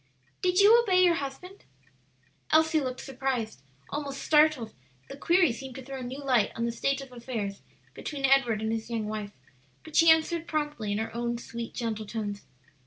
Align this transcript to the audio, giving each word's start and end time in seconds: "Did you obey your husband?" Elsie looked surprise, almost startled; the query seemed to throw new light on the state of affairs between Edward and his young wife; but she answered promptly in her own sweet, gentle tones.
"Did 0.41 0.59
you 0.59 0.81
obey 0.81 1.03
your 1.03 1.13
husband?" 1.13 1.63
Elsie 2.49 2.81
looked 2.81 3.01
surprise, 3.01 3.61
almost 3.91 4.23
startled; 4.23 4.73
the 5.11 5.15
query 5.15 5.51
seemed 5.53 5.75
to 5.75 5.83
throw 5.85 6.01
new 6.01 6.23
light 6.23 6.51
on 6.55 6.65
the 6.65 6.71
state 6.71 7.01
of 7.01 7.11
affairs 7.11 7.61
between 7.93 8.25
Edward 8.25 8.63
and 8.63 8.71
his 8.71 8.89
young 8.89 9.05
wife; 9.05 9.33
but 9.83 9.95
she 9.95 10.09
answered 10.09 10.47
promptly 10.47 10.91
in 10.91 10.97
her 10.97 11.13
own 11.15 11.37
sweet, 11.37 11.75
gentle 11.75 12.07
tones. 12.07 12.43